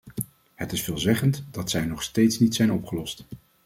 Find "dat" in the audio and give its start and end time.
1.51-1.69